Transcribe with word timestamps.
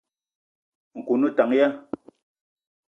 Nkou 0.97 1.13
o 1.17 1.19
ne 1.19 1.29
tank 1.37 1.53
ya? 1.59 1.67